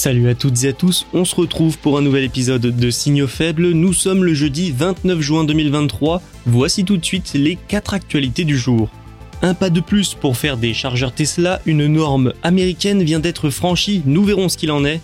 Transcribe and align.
Salut 0.00 0.28
à 0.28 0.36
toutes 0.36 0.62
et 0.62 0.68
à 0.68 0.72
tous, 0.72 1.08
on 1.12 1.24
se 1.24 1.34
retrouve 1.34 1.76
pour 1.76 1.98
un 1.98 2.02
nouvel 2.02 2.22
épisode 2.22 2.60
de 2.60 2.88
Signaux 2.88 3.26
faibles. 3.26 3.72
Nous 3.72 3.92
sommes 3.92 4.22
le 4.22 4.32
jeudi 4.32 4.70
29 4.70 5.20
juin 5.20 5.42
2023. 5.42 6.22
Voici 6.46 6.84
tout 6.84 6.98
de 6.98 7.04
suite 7.04 7.32
les 7.34 7.58
4 7.66 7.94
actualités 7.94 8.44
du 8.44 8.56
jour. 8.56 8.90
Un 9.42 9.54
pas 9.54 9.70
de 9.70 9.80
plus 9.80 10.14
pour 10.14 10.36
faire 10.36 10.56
des 10.56 10.72
chargeurs 10.72 11.12
Tesla, 11.12 11.60
une 11.66 11.88
norme 11.88 12.32
américaine 12.44 13.02
vient 13.02 13.18
d'être 13.18 13.50
franchie, 13.50 14.02
nous 14.06 14.22
verrons 14.22 14.48
ce 14.48 14.56
qu'il 14.56 14.70
en 14.70 14.84
est. 14.84 15.00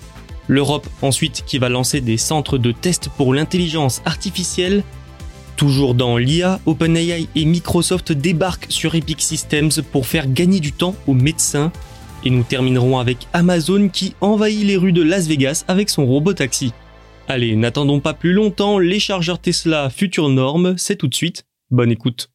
L'Europe 0.46 0.86
ensuite 1.02 1.42
qui 1.44 1.58
va 1.58 1.68
lancer 1.68 2.00
des 2.00 2.16
centres 2.16 2.56
de 2.56 2.70
test 2.70 3.08
pour 3.16 3.34
l'intelligence 3.34 4.00
artificielle. 4.04 4.84
Toujours 5.56 5.96
dans 5.96 6.18
l'IA, 6.18 6.60
OpenAI 6.66 7.26
et 7.34 7.44
Microsoft 7.44 8.12
débarquent 8.12 8.66
sur 8.68 8.94
Epic 8.94 9.22
Systems 9.22 9.72
pour 9.90 10.06
faire 10.06 10.28
gagner 10.28 10.60
du 10.60 10.70
temps 10.70 10.94
aux 11.08 11.14
médecins. 11.14 11.72
Et 12.24 12.30
nous 12.30 12.42
terminerons 12.42 12.98
avec 12.98 13.28
Amazon 13.32 13.88
qui 13.88 14.14
envahit 14.20 14.64
les 14.64 14.76
rues 14.76 14.92
de 14.92 15.02
Las 15.02 15.28
Vegas 15.28 15.64
avec 15.68 15.90
son 15.90 16.06
robot 16.06 16.32
taxi. 16.32 16.72
Allez, 17.28 17.56
n'attendons 17.56 18.00
pas 18.00 18.14
plus 18.14 18.32
longtemps, 18.32 18.78
les 18.78 18.98
chargeurs 18.98 19.38
Tesla 19.38 19.90
future 19.90 20.28
norme, 20.28 20.76
c'est 20.78 20.96
tout 20.96 21.08
de 21.08 21.14
suite. 21.14 21.44
Bonne 21.70 21.90
écoute. 21.90 22.30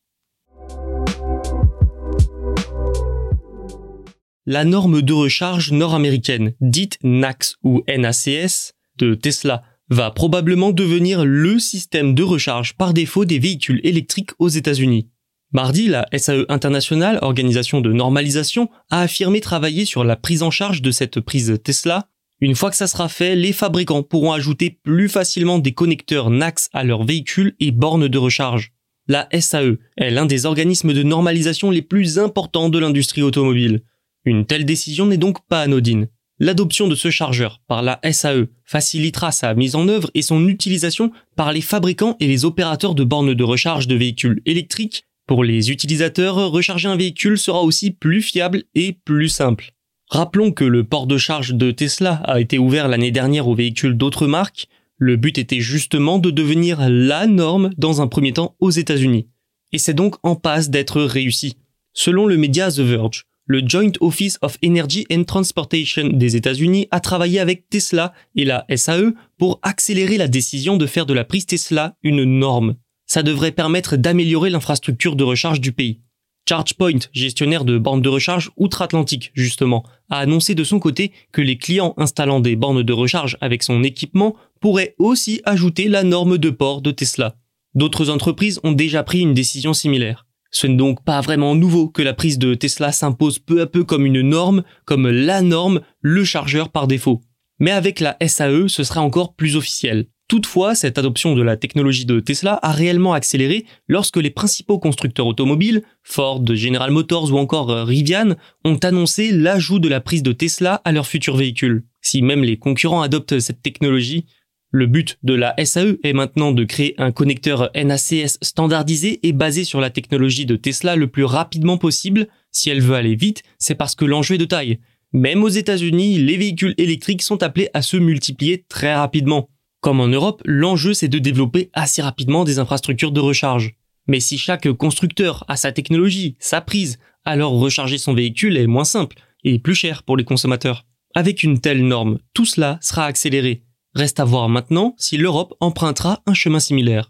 La 4.45 4.65
norme 4.65 5.03
de 5.03 5.13
recharge 5.13 5.71
nord-américaine, 5.71 6.53
dite 6.59 6.97
NACS 7.03 7.55
ou 7.63 7.83
NACS, 7.87 8.73
de 8.97 9.13
Tesla, 9.13 9.63
va 9.89 10.11
probablement 10.11 10.71
devenir 10.71 11.25
le 11.25 11.59
système 11.59 12.15
de 12.15 12.23
recharge 12.23 12.75
par 12.75 12.93
défaut 12.93 13.25
des 13.25 13.39
véhicules 13.39 13.81
électriques 13.83 14.31
aux 14.39 14.47
États-Unis. 14.47 15.07
Mardi, 15.51 15.87
la 15.87 16.05
SAE 16.15 16.45
International, 16.47 17.17
organisation 17.23 17.81
de 17.81 17.91
normalisation, 17.91 18.69
a 18.91 19.01
affirmé 19.01 19.41
travailler 19.41 19.83
sur 19.83 20.03
la 20.03 20.15
prise 20.15 20.43
en 20.43 20.51
charge 20.51 20.83
de 20.83 20.91
cette 20.91 21.19
prise 21.21 21.59
Tesla. 21.63 22.07
Une 22.39 22.53
fois 22.53 22.69
que 22.69 22.75
ça 22.75 22.85
sera 22.85 23.09
fait, 23.09 23.35
les 23.35 23.51
fabricants 23.51 24.03
pourront 24.03 24.31
ajouter 24.31 24.79
plus 24.83 25.09
facilement 25.09 25.57
des 25.57 25.73
connecteurs 25.73 26.29
NACS 26.29 26.69
à 26.71 26.83
leurs 26.83 27.03
véhicules 27.03 27.55
et 27.59 27.71
bornes 27.71 28.07
de 28.07 28.17
recharge. 28.19 28.73
La 29.07 29.27
SAE 29.39 29.77
est 29.97 30.11
l'un 30.11 30.27
des 30.27 30.45
organismes 30.45 30.93
de 30.93 31.01
normalisation 31.01 31.71
les 31.71 31.81
plus 31.81 32.19
importants 32.19 32.69
de 32.69 32.77
l'industrie 32.77 33.23
automobile. 33.23 33.81
Une 34.25 34.45
telle 34.45 34.65
décision 34.65 35.07
n'est 35.07 35.17
donc 35.17 35.39
pas 35.47 35.61
anodine. 35.61 36.09
L'adoption 36.37 36.87
de 36.87 36.93
ce 36.93 37.09
chargeur 37.09 37.59
par 37.67 37.81
la 37.81 37.99
SAE 38.11 38.45
facilitera 38.65 39.31
sa 39.31 39.55
mise 39.55 39.75
en 39.75 39.87
œuvre 39.87 40.11
et 40.13 40.21
son 40.21 40.47
utilisation 40.47 41.11
par 41.35 41.51
les 41.51 41.61
fabricants 41.61 42.15
et 42.19 42.27
les 42.27 42.45
opérateurs 42.45 42.93
de 42.93 43.03
bornes 43.03 43.33
de 43.33 43.43
recharge 43.43 43.87
de 43.87 43.95
véhicules 43.95 44.43
électriques. 44.45 45.08
Pour 45.29 45.43
les 45.43 45.69
utilisateurs, 45.69 46.49
recharger 46.49 46.87
un 46.87 46.95
véhicule 46.95 47.37
sera 47.37 47.61
aussi 47.61 47.91
plus 47.91 48.23
fiable 48.23 48.63
et 48.73 48.93
plus 48.93 49.29
simple. 49.29 49.75
Rappelons 50.09 50.51
que 50.51 50.63
le 50.63 50.83
port 50.83 51.05
de 51.05 51.19
charge 51.19 51.53
de 51.53 51.69
Tesla 51.69 52.13
a 52.25 52.39
été 52.39 52.57
ouvert 52.57 52.87
l'année 52.87 53.11
dernière 53.11 53.47
aux 53.47 53.53
véhicules 53.53 53.95
d'autres 53.95 54.25
marques. 54.25 54.65
Le 54.97 55.17
but 55.17 55.37
était 55.37 55.59
justement 55.59 56.17
de 56.17 56.31
devenir 56.31 56.79
la 56.89 57.27
norme 57.27 57.69
dans 57.77 58.01
un 58.01 58.07
premier 58.07 58.33
temps 58.33 58.55
aux 58.59 58.71
États-Unis. 58.71 59.27
Et 59.71 59.77
c'est 59.77 59.93
donc 59.93 60.15
en 60.23 60.35
passe 60.35 60.71
d'être 60.71 60.99
réussi. 60.99 61.57
Selon 61.93 62.25
le 62.25 62.35
média 62.35 62.71
The 62.71 62.79
Verge, 62.79 63.25
le 63.45 63.61
Joint 63.63 63.91
Office 64.01 64.39
of 64.41 64.57
Energy 64.65 65.05
and 65.11 65.25
Transportation 65.25 66.07
des 66.07 66.37
États-Unis 66.37 66.87
a 66.89 67.01
travaillé 67.01 67.39
avec 67.39 67.69
Tesla 67.69 68.13
et 68.35 68.45
la 68.45 68.65
SAE 68.75 69.13
pour 69.37 69.59
accélérer 69.61 70.17
la 70.17 70.27
décision 70.27 70.75
de 70.75 70.87
faire 70.87 71.05
de 71.05 71.13
la 71.13 71.23
prise 71.23 71.45
Tesla 71.45 71.93
une 72.01 72.23
norme. 72.23 72.77
Ça 73.11 73.23
devrait 73.23 73.51
permettre 73.51 73.97
d'améliorer 73.97 74.51
l'infrastructure 74.51 75.15
de 75.15 75.23
recharge 75.23 75.59
du 75.59 75.71
pays. 75.71 75.99
ChargePoint, 76.47 76.99
gestionnaire 77.11 77.65
de 77.65 77.79
bornes 77.79 78.03
de 78.03 78.09
recharge 78.09 78.51
outre-Atlantique 78.55 79.31
justement, 79.33 79.83
a 80.11 80.19
annoncé 80.19 80.53
de 80.53 80.63
son 80.63 80.79
côté 80.79 81.11
que 81.31 81.41
les 81.41 81.57
clients 81.57 81.95
installant 81.97 82.39
des 82.39 82.55
bornes 82.55 82.83
de 82.83 82.93
recharge 82.93 83.35
avec 83.41 83.63
son 83.63 83.83
équipement 83.83 84.35
pourraient 84.61 84.93
aussi 84.99 85.41
ajouter 85.43 85.87
la 85.87 86.03
norme 86.03 86.37
de 86.37 86.51
port 86.51 86.83
de 86.83 86.91
Tesla. 86.91 87.35
D'autres 87.73 88.11
entreprises 88.11 88.59
ont 88.63 88.73
déjà 88.73 89.01
pris 89.01 89.21
une 89.21 89.33
décision 89.33 89.73
similaire. 89.73 90.27
Ce 90.51 90.67
n'est 90.67 90.75
donc 90.75 91.03
pas 91.03 91.21
vraiment 91.21 91.55
nouveau 91.55 91.89
que 91.89 92.03
la 92.03 92.13
prise 92.13 92.37
de 92.37 92.53
Tesla 92.53 92.91
s'impose 92.91 93.39
peu 93.39 93.61
à 93.61 93.67
peu 93.67 93.83
comme 93.83 94.05
une 94.05 94.21
norme, 94.21 94.63
comme 94.85 95.09
la 95.09 95.41
norme, 95.41 95.81
le 96.01 96.23
chargeur 96.23 96.69
par 96.69 96.87
défaut. 96.87 97.21
Mais 97.59 97.71
avec 97.71 97.99
la 97.99 98.17
SAE, 98.25 98.67
ce 98.67 98.83
sera 98.83 99.01
encore 99.01 99.33
plus 99.33 99.55
officiel. 99.55 100.07
Toutefois, 100.29 100.75
cette 100.75 100.99
adoption 100.99 101.33
de 101.33 101.41
la 101.41 101.57
technologie 101.57 102.05
de 102.05 102.19
Tesla 102.19 102.59
a 102.61 102.71
réellement 102.71 103.13
accéléré 103.13 103.65
lorsque 103.87 104.17
les 104.17 104.29
principaux 104.29 104.77
constructeurs 104.77 105.25
automobiles, 105.25 105.81
Ford, 106.03 106.45
General 106.53 106.91
Motors 106.91 107.33
ou 107.33 107.37
encore 107.39 107.69
Rivian, 107.69 108.35
ont 108.63 108.77
annoncé 108.77 109.31
l'ajout 109.31 109.79
de 109.79 109.89
la 109.89 110.01
prise 110.01 110.21
de 110.21 110.31
Tesla 110.31 110.83
à 110.85 110.91
leurs 110.91 111.07
futurs 111.07 111.35
véhicules. 111.35 111.83
Si 112.01 112.21
même 112.21 112.43
les 112.43 112.57
concurrents 112.57 113.01
adoptent 113.01 113.39
cette 113.39 113.63
technologie, 113.63 114.25
le 114.69 114.85
but 114.85 115.17
de 115.23 115.33
la 115.33 115.55
SAE 115.65 115.97
est 116.03 116.13
maintenant 116.13 116.51
de 116.51 116.63
créer 116.63 116.93
un 116.99 117.11
connecteur 117.11 117.71
NACS 117.73 118.37
standardisé 118.43 119.19
et 119.27 119.33
basé 119.33 119.63
sur 119.63 119.81
la 119.81 119.89
technologie 119.89 120.45
de 120.45 120.57
Tesla 120.57 120.95
le 120.95 121.07
plus 121.07 121.23
rapidement 121.23 121.79
possible. 121.79 122.27
Si 122.51 122.69
elle 122.69 122.81
veut 122.81 122.93
aller 122.93 123.15
vite, 123.15 123.41
c'est 123.57 123.73
parce 123.73 123.95
que 123.95 124.05
l'enjeu 124.05 124.35
est 124.35 124.37
de 124.37 124.45
taille. 124.45 124.77
Même 125.11 125.43
aux 125.43 125.49
États-Unis, 125.49 126.19
les 126.19 126.37
véhicules 126.37 126.75
électriques 126.77 127.23
sont 127.23 127.41
appelés 127.41 127.69
à 127.73 127.81
se 127.81 127.97
multiplier 127.97 128.63
très 128.69 128.93
rapidement. 128.93 129.49
Comme 129.81 130.01
en 130.01 130.07
Europe, 130.07 130.41
l'enjeu 130.45 130.93
c'est 130.93 131.07
de 131.07 131.19
développer 131.19 131.69
assez 131.73 132.01
rapidement 132.01 132.43
des 132.43 132.59
infrastructures 132.59 133.11
de 133.11 133.21
recharge. 133.21 133.75
Mais 134.07 134.19
si 134.19 134.37
chaque 134.37 134.71
constructeur 134.73 135.45
a 135.47 135.55
sa 135.55 135.71
technologie, 135.71 136.35
sa 136.39 136.59
prise, 136.61 136.99
alors 137.23 137.53
recharger 137.53 137.97
son 137.97 138.13
véhicule 138.13 138.57
est 138.57 138.67
moins 138.67 138.83
simple 138.83 139.17
et 139.43 139.59
plus 139.59 139.75
cher 139.75 140.03
pour 140.03 140.17
les 140.17 140.25
consommateurs. 140.25 140.85
Avec 141.15 141.43
une 141.43 141.59
telle 141.59 141.85
norme, 141.85 142.19
tout 142.33 142.45
cela 142.45 142.77
sera 142.81 143.05
accéléré 143.05 143.63
Reste 143.95 144.19
à 144.19 144.25
voir 144.25 144.49
maintenant 144.49 144.95
si 144.97 145.17
l'Europe 145.17 145.55
empruntera 145.61 146.21
un 146.27 146.33
chemin 146.33 146.59
similaire. 146.59 147.09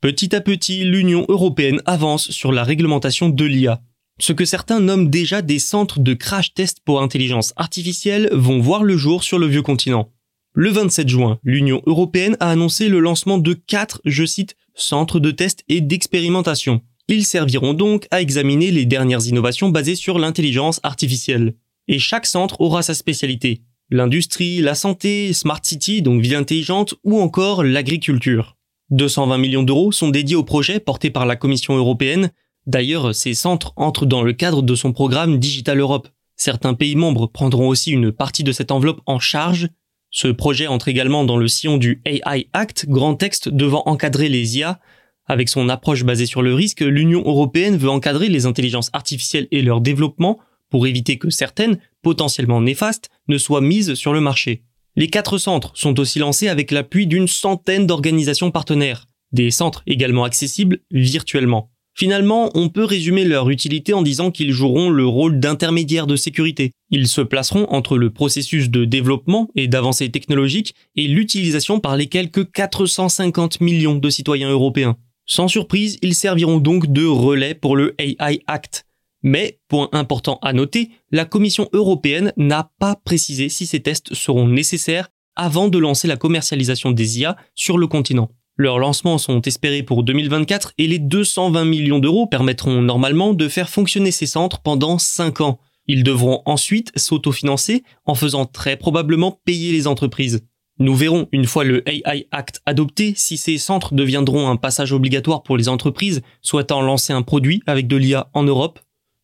Petit 0.00 0.34
à 0.34 0.40
petit, 0.40 0.84
l'Union 0.84 1.26
européenne 1.28 1.82
avance 1.84 2.30
sur 2.30 2.52
la 2.52 2.64
réglementation 2.64 3.28
de 3.28 3.44
l'IA. 3.44 3.82
Ce 4.20 4.32
que 4.32 4.44
certains 4.44 4.80
nomment 4.80 5.10
déjà 5.10 5.42
des 5.42 5.58
centres 5.58 6.00
de 6.00 6.14
crash 6.14 6.54
test 6.54 6.78
pour 6.84 7.02
intelligence 7.02 7.52
artificielle 7.56 8.28
vont 8.32 8.60
voir 8.60 8.82
le 8.82 8.96
jour 8.96 9.22
sur 9.22 9.38
le 9.38 9.46
vieux 9.46 9.62
continent. 9.62 10.10
Le 10.54 10.70
27 10.70 11.08
juin, 11.08 11.38
l'Union 11.44 11.82
européenne 11.86 12.36
a 12.40 12.50
annoncé 12.50 12.88
le 12.88 12.98
lancement 12.98 13.38
de 13.38 13.54
quatre, 13.54 14.00
je 14.04 14.24
cite, 14.24 14.56
centres 14.74 15.20
de 15.20 15.30
test 15.30 15.62
et 15.68 15.80
d'expérimentation. 15.80 16.82
Ils 17.06 17.24
serviront 17.24 17.74
donc 17.74 18.06
à 18.10 18.20
examiner 18.20 18.70
les 18.70 18.84
dernières 18.84 19.26
innovations 19.26 19.68
basées 19.68 19.94
sur 19.94 20.18
l'intelligence 20.18 20.80
artificielle 20.82 21.54
et 21.86 21.98
chaque 21.98 22.26
centre 22.26 22.60
aura 22.60 22.82
sa 22.82 22.94
spécialité. 22.94 23.62
L'industrie, 23.90 24.60
la 24.60 24.74
santé, 24.74 25.32
Smart 25.32 25.60
City, 25.62 26.02
donc 26.02 26.20
ville 26.20 26.34
intelligente, 26.34 26.94
ou 27.04 27.18
encore 27.20 27.64
l'agriculture. 27.64 28.56
220 28.90 29.38
millions 29.38 29.62
d'euros 29.62 29.92
sont 29.92 30.10
dédiés 30.10 30.36
au 30.36 30.44
projet 30.44 30.80
porté 30.80 31.10
par 31.10 31.24
la 31.24 31.36
Commission 31.36 31.76
européenne. 31.76 32.30
D'ailleurs, 32.68 33.14
ces 33.14 33.32
centres 33.32 33.72
entrent 33.76 34.04
dans 34.04 34.22
le 34.22 34.34
cadre 34.34 34.60
de 34.60 34.74
son 34.74 34.92
programme 34.92 35.38
Digital 35.38 35.80
Europe. 35.80 36.08
Certains 36.36 36.74
pays 36.74 36.96
membres 36.96 37.26
prendront 37.26 37.66
aussi 37.66 37.92
une 37.92 38.12
partie 38.12 38.44
de 38.44 38.52
cette 38.52 38.70
enveloppe 38.70 39.00
en 39.06 39.18
charge. 39.18 39.70
Ce 40.10 40.28
projet 40.28 40.66
entre 40.66 40.88
également 40.88 41.24
dans 41.24 41.38
le 41.38 41.48
sillon 41.48 41.78
du 41.78 42.02
AI 42.04 42.46
Act, 42.52 42.84
grand 42.86 43.14
texte 43.14 43.48
devant 43.48 43.84
encadrer 43.86 44.28
les 44.28 44.58
IA. 44.58 44.80
Avec 45.24 45.48
son 45.48 45.70
approche 45.70 46.04
basée 46.04 46.26
sur 46.26 46.42
le 46.42 46.52
risque, 46.52 46.82
l'Union 46.82 47.22
européenne 47.24 47.78
veut 47.78 47.88
encadrer 47.88 48.28
les 48.28 48.44
intelligences 48.44 48.90
artificielles 48.92 49.48
et 49.50 49.62
leur 49.62 49.80
développement 49.80 50.38
pour 50.68 50.86
éviter 50.86 51.16
que 51.16 51.30
certaines, 51.30 51.78
potentiellement 52.02 52.60
néfastes, 52.60 53.08
ne 53.28 53.38
soient 53.38 53.62
mises 53.62 53.94
sur 53.94 54.12
le 54.12 54.20
marché. 54.20 54.62
Les 54.94 55.08
quatre 55.08 55.38
centres 55.38 55.72
sont 55.74 55.98
aussi 55.98 56.18
lancés 56.18 56.48
avec 56.48 56.70
l'appui 56.70 57.06
d'une 57.06 57.28
centaine 57.28 57.86
d'organisations 57.86 58.50
partenaires, 58.50 59.06
des 59.32 59.50
centres 59.50 59.82
également 59.86 60.24
accessibles 60.24 60.80
virtuellement. 60.90 61.70
Finalement, 61.98 62.52
on 62.54 62.68
peut 62.68 62.84
résumer 62.84 63.24
leur 63.24 63.50
utilité 63.50 63.92
en 63.92 64.02
disant 64.02 64.30
qu'ils 64.30 64.52
joueront 64.52 64.88
le 64.88 65.04
rôle 65.04 65.40
d'intermédiaire 65.40 66.06
de 66.06 66.14
sécurité. 66.14 66.70
Ils 66.90 67.08
se 67.08 67.20
placeront 67.20 67.66
entre 67.70 67.98
le 67.98 68.10
processus 68.10 68.70
de 68.70 68.84
développement 68.84 69.48
et 69.56 69.66
d'avancée 69.66 70.08
technologique 70.08 70.76
et 70.94 71.08
l'utilisation 71.08 71.80
par 71.80 71.96
les 71.96 72.06
quelques 72.06 72.52
450 72.52 73.60
millions 73.60 73.96
de 73.96 74.10
citoyens 74.10 74.48
européens. 74.48 74.96
Sans 75.26 75.48
surprise, 75.48 75.98
ils 76.00 76.14
serviront 76.14 76.58
donc 76.58 76.86
de 76.86 77.04
relais 77.04 77.56
pour 77.56 77.74
le 77.74 77.96
AI 77.98 78.42
Act. 78.46 78.84
Mais, 79.24 79.58
point 79.66 79.88
important 79.90 80.38
à 80.40 80.52
noter, 80.52 80.90
la 81.10 81.24
Commission 81.24 81.68
européenne 81.72 82.32
n'a 82.36 82.70
pas 82.78 82.94
précisé 82.94 83.48
si 83.48 83.66
ces 83.66 83.80
tests 83.80 84.14
seront 84.14 84.46
nécessaires 84.46 85.08
avant 85.34 85.66
de 85.66 85.78
lancer 85.78 86.06
la 86.06 86.16
commercialisation 86.16 86.92
des 86.92 87.18
IA 87.18 87.36
sur 87.56 87.76
le 87.76 87.88
continent. 87.88 88.30
Leurs 88.60 88.80
lancements 88.80 89.18
sont 89.18 89.40
espérés 89.42 89.84
pour 89.84 90.02
2024 90.02 90.72
et 90.78 90.88
les 90.88 90.98
220 90.98 91.64
millions 91.64 92.00
d'euros 92.00 92.26
permettront 92.26 92.82
normalement 92.82 93.32
de 93.32 93.46
faire 93.46 93.70
fonctionner 93.70 94.10
ces 94.10 94.26
centres 94.26 94.62
pendant 94.62 94.98
5 94.98 95.40
ans. 95.42 95.60
Ils 95.86 96.02
devront 96.02 96.42
ensuite 96.44 96.90
s'autofinancer 96.96 97.84
en 98.04 98.16
faisant 98.16 98.46
très 98.46 98.76
probablement 98.76 99.40
payer 99.44 99.70
les 99.70 99.86
entreprises. 99.86 100.44
Nous 100.80 100.96
verrons 100.96 101.28
une 101.30 101.46
fois 101.46 101.62
le 101.62 101.88
AI 101.88 102.26
Act 102.32 102.60
adopté 102.66 103.12
si 103.16 103.36
ces 103.36 103.58
centres 103.58 103.94
deviendront 103.94 104.48
un 104.48 104.56
passage 104.56 104.92
obligatoire 104.92 105.44
pour 105.44 105.56
les 105.56 105.68
entreprises 105.68 106.20
souhaitant 106.42 106.82
lancer 106.82 107.12
un 107.12 107.22
produit 107.22 107.62
avec 107.68 107.86
de 107.86 107.96
l'IA 107.96 108.28
en 108.34 108.42
Europe. 108.42 108.80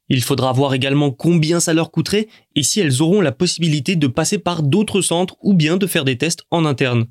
Il 0.08 0.22
faudra 0.22 0.52
voir 0.52 0.74
également 0.74 1.10
combien 1.10 1.58
ça 1.58 1.74
leur 1.74 1.90
coûterait 1.90 2.28
et 2.54 2.62
si 2.62 2.78
elles 2.78 3.02
auront 3.02 3.20
la 3.20 3.32
possibilité 3.32 3.96
de 3.96 4.06
passer 4.06 4.38
par 4.38 4.62
d'autres 4.62 5.00
centres 5.00 5.36
ou 5.42 5.54
bien 5.54 5.76
de 5.76 5.88
faire 5.88 6.04
des 6.04 6.18
tests 6.18 6.44
en 6.52 6.64
interne. 6.64 7.06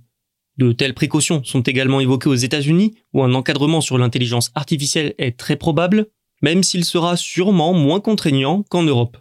De 0.58 0.72
telles 0.72 0.94
précautions 0.94 1.44
sont 1.44 1.62
également 1.62 2.00
évoquées 2.00 2.30
aux 2.30 2.36
États-Unis, 2.36 2.94
où 3.14 3.24
un 3.24 3.34
encadrement 3.34 3.82
sur 3.82 3.98
l'intelligence 3.98 4.52
artificielle 4.54 5.16
est 5.18 5.38
très 5.38 5.56
probable, 5.56 6.08
même 6.44 6.62
s'il 6.62 6.86
sera 6.86 7.18
sûrement 7.18 7.74
moins 7.74 8.00
contraignant 8.00 8.64
qu'en 8.70 8.84
Europe. 8.84 9.18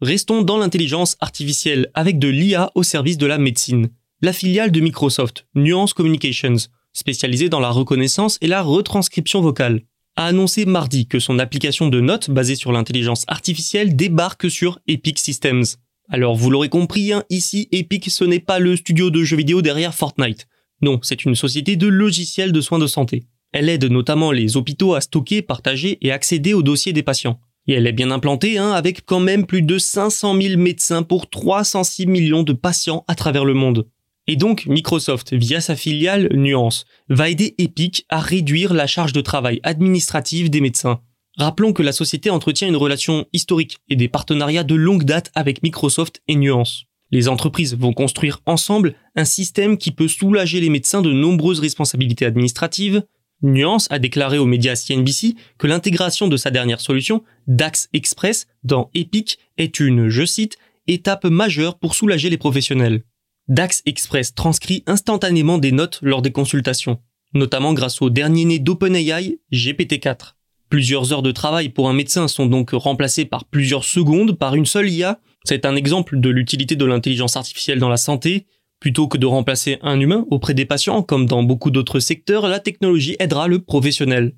Restons 0.00 0.42
dans 0.42 0.58
l'intelligence 0.58 1.16
artificielle 1.20 1.90
avec 1.94 2.18
de 2.18 2.28
l'IA 2.28 2.70
au 2.74 2.82
service 2.82 3.18
de 3.18 3.26
la 3.26 3.38
médecine. 3.38 3.88
La 4.20 4.32
filiale 4.32 4.70
de 4.70 4.80
Microsoft, 4.80 5.46
Nuance 5.54 5.94
Communications, 5.94 6.56
spécialisée 6.92 7.48
dans 7.48 7.60
la 7.60 7.70
reconnaissance 7.70 8.38
et 8.40 8.46
la 8.46 8.62
retranscription 8.62 9.40
vocale, 9.40 9.82
a 10.16 10.26
annoncé 10.26 10.64
mardi 10.64 11.08
que 11.08 11.18
son 11.18 11.38
application 11.38 11.88
de 11.88 12.00
notes 12.00 12.30
basée 12.30 12.54
sur 12.54 12.70
l'intelligence 12.70 13.24
artificielle 13.26 13.96
débarque 13.96 14.48
sur 14.48 14.78
Epic 14.86 15.18
Systems. 15.18 15.64
Alors 16.08 16.36
vous 16.36 16.50
l'aurez 16.50 16.68
compris, 16.68 17.12
hein, 17.12 17.24
ici 17.30 17.68
Epic 17.72 18.10
ce 18.10 18.24
n'est 18.24 18.40
pas 18.40 18.58
le 18.58 18.76
studio 18.76 19.10
de 19.10 19.24
jeux 19.24 19.36
vidéo 19.36 19.62
derrière 19.62 19.94
Fortnite. 19.94 20.46
Non, 20.82 20.98
c'est 21.02 21.24
une 21.24 21.34
société 21.34 21.76
de 21.76 21.86
logiciels 21.86 22.52
de 22.52 22.60
soins 22.60 22.78
de 22.78 22.86
santé. 22.86 23.24
Elle 23.52 23.68
aide 23.68 23.84
notamment 23.84 24.32
les 24.32 24.56
hôpitaux 24.56 24.94
à 24.94 25.00
stocker, 25.00 25.40
partager 25.40 25.98
et 26.02 26.10
accéder 26.10 26.54
aux 26.54 26.62
dossiers 26.62 26.92
des 26.92 27.02
patients. 27.02 27.40
Et 27.66 27.72
elle 27.72 27.86
est 27.86 27.92
bien 27.92 28.10
implantée, 28.10 28.58
hein, 28.58 28.72
avec 28.72 29.06
quand 29.06 29.20
même 29.20 29.46
plus 29.46 29.62
de 29.62 29.78
500 29.78 30.38
000 30.40 30.60
médecins 30.60 31.02
pour 31.02 31.30
306 31.30 32.06
millions 32.06 32.42
de 32.42 32.52
patients 32.52 33.04
à 33.08 33.14
travers 33.14 33.44
le 33.44 33.54
monde. 33.54 33.86
Et 34.26 34.36
donc, 34.36 34.66
Microsoft, 34.66 35.32
via 35.34 35.60
sa 35.60 35.76
filiale 35.76 36.28
Nuance, 36.32 36.84
va 37.08 37.30
aider 37.30 37.54
Epic 37.58 38.04
à 38.08 38.20
réduire 38.20 38.74
la 38.74 38.86
charge 38.86 39.12
de 39.12 39.20
travail 39.20 39.60
administrative 39.62 40.50
des 40.50 40.60
médecins. 40.60 41.00
Rappelons 41.36 41.72
que 41.72 41.82
la 41.82 41.92
société 41.92 42.30
entretient 42.30 42.68
une 42.68 42.76
relation 42.76 43.26
historique 43.32 43.78
et 43.88 43.96
des 43.96 44.08
partenariats 44.08 44.62
de 44.62 44.76
longue 44.76 45.04
date 45.04 45.32
avec 45.34 45.62
Microsoft 45.62 46.22
et 46.28 46.36
Nuance. 46.36 46.84
Les 47.10 47.28
entreprises 47.28 47.76
vont 47.76 47.92
construire 47.92 48.40
ensemble 48.46 48.94
un 49.16 49.24
système 49.24 49.76
qui 49.76 49.90
peut 49.90 50.08
soulager 50.08 50.60
les 50.60 50.68
médecins 50.68 51.02
de 51.02 51.12
nombreuses 51.12 51.60
responsabilités 51.60 52.24
administratives. 52.24 53.02
Nuance 53.42 53.88
a 53.90 53.98
déclaré 53.98 54.38
aux 54.38 54.46
médias 54.46 54.76
CNBC 54.76 55.34
que 55.58 55.66
l'intégration 55.66 56.28
de 56.28 56.36
sa 56.36 56.50
dernière 56.50 56.80
solution, 56.80 57.24
DAX 57.48 57.88
Express, 57.92 58.46
dans 58.62 58.90
Epic 58.94 59.38
est 59.58 59.80
une, 59.80 60.08
je 60.08 60.24
cite, 60.24 60.56
étape 60.86 61.24
majeure 61.24 61.78
pour 61.78 61.94
soulager 61.94 62.30
les 62.30 62.38
professionnels. 62.38 63.02
DAX 63.48 63.82
Express 63.86 64.34
transcrit 64.34 64.84
instantanément 64.86 65.58
des 65.58 65.72
notes 65.72 65.98
lors 66.00 66.22
des 66.22 66.32
consultations, 66.32 67.00
notamment 67.34 67.74
grâce 67.74 68.00
au 68.00 68.08
dernier 68.08 68.44
né 68.44 68.58
d'OpenAI, 68.60 69.38
GPT-4. 69.52 70.34
Plusieurs 70.74 71.12
heures 71.12 71.22
de 71.22 71.30
travail 71.30 71.68
pour 71.68 71.88
un 71.88 71.92
médecin 71.92 72.26
sont 72.26 72.46
donc 72.46 72.70
remplacées 72.72 73.26
par 73.26 73.44
plusieurs 73.44 73.84
secondes 73.84 74.36
par 74.36 74.56
une 74.56 74.66
seule 74.66 74.90
IA. 74.90 75.20
C'est 75.44 75.66
un 75.66 75.76
exemple 75.76 76.18
de 76.18 76.28
l'utilité 76.28 76.74
de 76.74 76.84
l'intelligence 76.84 77.36
artificielle 77.36 77.78
dans 77.78 77.88
la 77.88 77.96
santé. 77.96 78.46
Plutôt 78.80 79.06
que 79.06 79.16
de 79.16 79.24
remplacer 79.24 79.78
un 79.82 80.00
humain 80.00 80.26
auprès 80.32 80.52
des 80.52 80.64
patients, 80.64 81.04
comme 81.04 81.26
dans 81.26 81.44
beaucoup 81.44 81.70
d'autres 81.70 82.00
secteurs, 82.00 82.48
la 82.48 82.58
technologie 82.58 83.14
aidera 83.20 83.46
le 83.46 83.60
professionnel. 83.60 84.32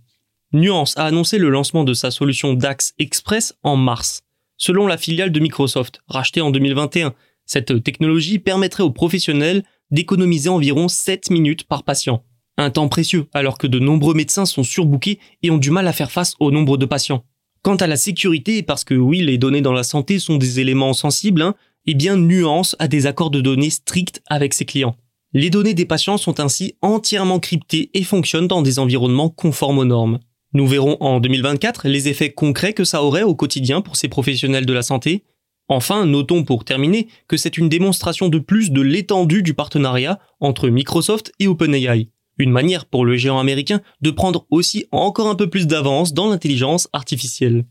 Nuance 0.53 0.93
a 0.99 1.07
annoncé 1.07 1.39
le 1.39 1.49
lancement 1.49 1.85
de 1.85 1.95
sa 1.95 2.11
solution 2.11 2.53
DAX 2.53 2.93
Express 2.99 3.55
en 3.63 3.77
mars. 3.77 4.21
Selon 4.59 4.87
la 4.87 4.99
filiale 4.99 5.33
de 5.33 5.41
Microsoft, 5.41 6.03
rachetée 6.07 6.43
en 6.43 6.51
2021, 6.51 7.15
cette 7.47 7.83
technologie 7.83 8.41
permettrait 8.41 8.83
aux 8.83 8.91
professionnels 8.91 9.63
d'économiser 9.91 10.51
environ 10.51 10.89
7 10.89 11.31
minutes 11.31 11.65
par 11.65 11.83
patient. 11.83 12.23
Un 12.59 12.71
temps 12.71 12.89
précieux 12.89 13.27
alors 13.35 13.59
que 13.59 13.67
de 13.67 13.79
nombreux 13.79 14.15
médecins 14.15 14.47
sont 14.47 14.63
surbookés 14.63 15.19
et 15.43 15.51
ont 15.51 15.59
du 15.59 15.71
mal 15.71 15.87
à 15.87 15.93
faire 15.93 16.11
face 16.11 16.35
au 16.41 16.51
nombre 16.51 16.77
de 16.77 16.87
patients. 16.87 17.25
Quant 17.63 17.77
à 17.77 17.87
la 17.87 17.97
sécurité, 17.97 18.63
parce 18.63 18.85
que 18.85 18.95
oui, 18.95 19.23
les 19.23 19.39
données 19.39 19.61
dans 19.61 19.73
la 19.73 19.83
santé 19.83 20.19
sont 20.19 20.37
des 20.37 20.61
éléments 20.61 20.93
sensibles, 20.93 21.43
hein, 21.43 21.55
eh 21.87 21.95
bien 21.95 22.17
Nuance 22.17 22.77
a 22.79 22.89
des 22.89 23.07
accords 23.07 23.31
de 23.31 23.41
données 23.41 23.71
stricts 23.71 24.23
avec 24.29 24.55
ses 24.55 24.65
clients. 24.65 24.97
Les 25.33 25.51
données 25.51 25.75
des 25.75 25.85
patients 25.85 26.17
sont 26.17 26.41
ainsi 26.41 26.75
entièrement 26.81 27.41
cryptées 27.41 27.91
et 27.93 28.05
fonctionnent 28.05 28.49
dans 28.49 28.63
des 28.63 28.79
environnements 28.79 29.29
conformes 29.29 29.79
aux 29.79 29.85
normes. 29.85 30.19
Nous 30.53 30.67
verrons 30.67 30.97
en 31.01 31.21
2024 31.21 31.89
les 31.89 32.09
effets 32.09 32.33
concrets 32.33 32.73
que 32.73 32.85
ça 32.85 33.03
aurait 33.03 33.23
au 33.23 33.35
quotidien 33.35 33.83
pour 33.83 33.97
ces 33.97 34.09
professionnels 34.09 34.65
de 34.65 34.73
la 34.73 34.83
santé. 34.83 35.25
Enfin, 35.69 36.07
notons 36.07 36.45
pour 36.45 36.65
terminer 36.65 37.09
que 37.29 37.37
c'est 37.37 37.59
une 37.59 37.69
démonstration 37.69 38.29
de 38.29 38.39
plus 38.39 38.71
de 38.71 38.81
l'étendue 38.81 39.43
du 39.43 39.53
partenariat 39.53 40.21
entre 40.41 40.69
Microsoft 40.69 41.33
et 41.41 41.49
OpenAI. 41.49 42.09
Une 42.39 42.51
manière 42.51 42.85
pour 42.85 43.05
le 43.05 43.17
géant 43.17 43.39
américain 43.39 43.81
de 44.03 44.11
prendre 44.11 44.47
aussi 44.51 44.87
encore 44.93 45.29
un 45.29 45.35
peu 45.35 45.49
plus 45.49 45.67
d'avance 45.67 46.13
dans 46.13 46.29
l'intelligence 46.29 46.89
artificielle. 46.93 47.65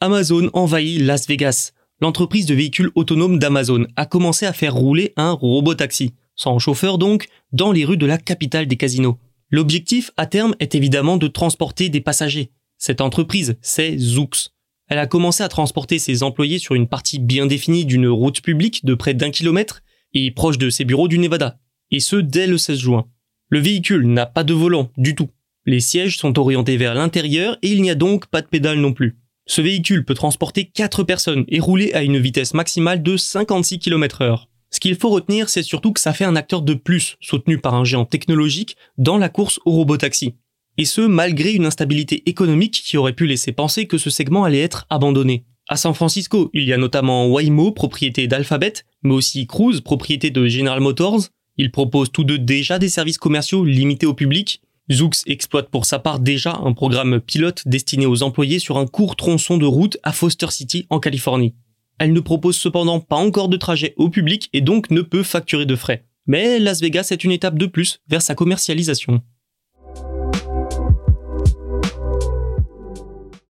Amazon 0.00 0.50
envahit 0.52 1.00
Las 1.00 1.26
Vegas. 1.26 1.72
L'entreprise 2.00 2.46
de 2.46 2.54
véhicules 2.54 2.90
autonomes 2.94 3.38
d'Amazon 3.38 3.86
a 3.96 4.06
commencé 4.06 4.46
à 4.46 4.52
faire 4.52 4.74
rouler 4.74 5.12
un 5.16 5.32
robot-taxi, 5.32 6.14
sans 6.36 6.58
chauffeur 6.58 6.98
donc, 6.98 7.26
dans 7.52 7.72
les 7.72 7.84
rues 7.84 7.96
de 7.96 8.06
la 8.06 8.18
capitale 8.18 8.68
des 8.68 8.76
casinos. 8.76 9.18
L'objectif 9.50 10.12
à 10.16 10.26
terme 10.26 10.54
est 10.60 10.74
évidemment 10.74 11.16
de 11.16 11.26
transporter 11.26 11.88
des 11.88 12.00
passagers. 12.00 12.52
Cette 12.76 13.00
entreprise, 13.00 13.56
c'est 13.60 13.98
Zoox. 13.98 14.50
Elle 14.88 14.98
a 14.98 15.06
commencé 15.06 15.42
à 15.42 15.48
transporter 15.48 15.98
ses 15.98 16.22
employés 16.22 16.58
sur 16.58 16.74
une 16.74 16.86
partie 16.86 17.18
bien 17.18 17.46
définie 17.46 17.84
d'une 17.84 18.08
route 18.08 18.40
publique 18.40 18.84
de 18.84 18.94
près 18.94 19.14
d'un 19.14 19.30
kilomètre 19.30 19.82
et 20.14 20.30
proche 20.30 20.58
de 20.58 20.70
ses 20.70 20.84
bureaux 20.84 21.08
du 21.08 21.18
Nevada, 21.18 21.58
et 21.90 22.00
ce 22.00 22.16
dès 22.16 22.46
le 22.46 22.58
16 22.58 22.78
juin. 22.78 23.06
Le 23.48 23.60
véhicule 23.60 24.06
n'a 24.06 24.26
pas 24.26 24.44
de 24.44 24.54
volant 24.54 24.90
du 24.96 25.14
tout. 25.14 25.30
Les 25.64 25.80
sièges 25.80 26.18
sont 26.18 26.38
orientés 26.38 26.76
vers 26.76 26.94
l'intérieur 26.94 27.58
et 27.62 27.70
il 27.70 27.82
n'y 27.82 27.90
a 27.90 27.94
donc 27.94 28.26
pas 28.26 28.42
de 28.42 28.46
pédale 28.46 28.78
non 28.78 28.92
plus. 28.92 29.18
Ce 29.46 29.60
véhicule 29.60 30.04
peut 30.04 30.14
transporter 30.14 30.66
4 30.66 31.04
personnes 31.04 31.44
et 31.48 31.60
rouler 31.60 31.92
à 31.94 32.02
une 32.02 32.18
vitesse 32.18 32.54
maximale 32.54 33.02
de 33.02 33.16
56 33.16 33.78
km 33.78 34.22
heure. 34.22 34.48
Ce 34.70 34.80
qu'il 34.80 34.96
faut 34.96 35.08
retenir, 35.08 35.48
c'est 35.48 35.62
surtout 35.62 35.94
que 35.94 36.00
ça 36.00 36.12
fait 36.12 36.26
un 36.26 36.36
acteur 36.36 36.60
de 36.60 36.74
plus, 36.74 37.16
soutenu 37.20 37.58
par 37.58 37.74
un 37.74 37.84
géant 37.84 38.04
technologique, 38.04 38.76
dans 38.98 39.16
la 39.16 39.30
course 39.30 39.60
au 39.64 39.72
robotaxi. 39.72 40.34
Et 40.76 40.84
ce, 40.84 41.00
malgré 41.00 41.52
une 41.52 41.64
instabilité 41.64 42.22
économique 42.26 42.82
qui 42.84 42.98
aurait 42.98 43.14
pu 43.14 43.26
laisser 43.26 43.52
penser 43.52 43.86
que 43.86 43.98
ce 43.98 44.10
segment 44.10 44.44
allait 44.44 44.60
être 44.60 44.86
abandonné. 44.90 45.44
À 45.70 45.76
San 45.76 45.92
Francisco, 45.92 46.50
il 46.54 46.64
y 46.64 46.72
a 46.72 46.78
notamment 46.78 47.26
Waymo, 47.26 47.72
propriété 47.72 48.26
d'Alphabet, 48.26 48.72
mais 49.02 49.12
aussi 49.12 49.46
Cruise, 49.46 49.82
propriété 49.82 50.30
de 50.30 50.46
General 50.46 50.80
Motors. 50.80 51.28
Ils 51.58 51.70
proposent 51.70 52.10
tous 52.10 52.24
deux 52.24 52.38
déjà 52.38 52.78
des 52.78 52.88
services 52.88 53.18
commerciaux 53.18 53.66
limités 53.66 54.06
au 54.06 54.14
public. 54.14 54.62
Zoox 54.90 55.24
exploite 55.26 55.68
pour 55.68 55.84
sa 55.84 55.98
part 55.98 56.20
déjà 56.20 56.58
un 56.64 56.72
programme 56.72 57.20
pilote 57.20 57.64
destiné 57.66 58.06
aux 58.06 58.22
employés 58.22 58.60
sur 58.60 58.78
un 58.78 58.86
court 58.86 59.14
tronçon 59.14 59.58
de 59.58 59.66
route 59.66 59.98
à 60.02 60.12
Foster 60.12 60.50
City 60.50 60.86
en 60.88 61.00
Californie. 61.00 61.54
Elle 61.98 62.14
ne 62.14 62.20
propose 62.20 62.56
cependant 62.56 63.00
pas 63.00 63.16
encore 63.16 63.50
de 63.50 63.58
trajet 63.58 63.92
au 63.98 64.08
public 64.08 64.48
et 64.54 64.62
donc 64.62 64.90
ne 64.90 65.02
peut 65.02 65.22
facturer 65.22 65.66
de 65.66 65.76
frais. 65.76 66.06
Mais 66.26 66.58
Las 66.58 66.80
Vegas 66.80 67.08
est 67.10 67.24
une 67.24 67.32
étape 67.32 67.58
de 67.58 67.66
plus 67.66 68.00
vers 68.08 68.22
sa 68.22 68.34
commercialisation. 68.34 69.20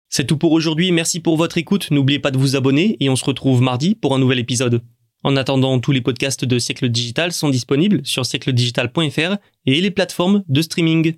C'est 0.10 0.25
tout 0.25 0.38
pour 0.38 0.54
aujourd'hui, 0.54 0.92
merci 0.92 1.20
pour 1.20 1.38
votre 1.38 1.60
écoute, 1.60 1.92
n'oubliez 1.92 2.18
pas 2.18 2.32
de 2.32 2.38
vous 2.39 2.56
abonner 2.56 2.98
et 3.00 3.10
on 3.10 3.16
se 3.16 3.24
retrouve 3.24 3.62
mardi 3.62 3.94
pour 3.94 4.16
un 4.16 4.20
nouvel 4.20 4.39
épisode. 4.39 4.82
En 5.24 5.36
attendant, 5.36 5.80
tous 5.80 5.92
les 5.92 6.01
podcasts 6.01 6.46
de 6.46 6.58
Siècle 6.58 6.89
Digital 6.89 7.32
sont 7.32 7.50
disponibles 7.50 8.01
sur 8.04 8.25
siècledigital.fr 8.25 9.38
et 9.68 9.82
les 9.82 9.92
plateformes 9.92 10.44
de 10.48 10.62
streaming. 10.63 11.13